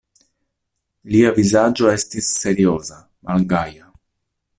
[1.15, 3.87] Lia vizaĝo estis serioza, malgaja.